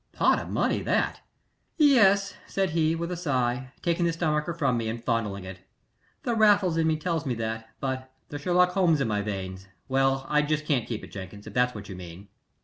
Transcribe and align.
"Pot 0.13 0.39
of 0.39 0.49
money 0.49 0.81
that!" 0.81 1.21
"Yes," 1.77 2.33
said 2.47 2.71
he, 2.71 2.95
with 2.95 3.11
a 3.11 3.15
sigh, 3.15 3.71
taking 3.83 4.03
the 4.03 4.11
stomacher 4.11 4.51
from 4.51 4.75
me 4.75 4.89
and 4.89 5.03
fondling 5.05 5.43
it. 5.43 5.59
"The 6.23 6.33
Raffles 6.33 6.75
in 6.75 6.87
me 6.87 6.97
tells 6.97 7.23
me 7.23 7.35
that, 7.35 7.69
but 7.79 8.11
the 8.29 8.39
Sherlock 8.39 8.71
Holmes 8.71 8.99
in 8.99 9.07
my 9.07 9.21
veins 9.21 9.67
well, 9.87 10.25
I 10.27 10.41
can't 10.41 10.87
keep 10.87 11.03
it, 11.03 11.11
Jenkins, 11.11 11.45
if 11.45 11.53
that 11.53 11.69
is 11.69 11.75
what 11.75 11.87
you 11.87 11.95
mean." 11.95 12.29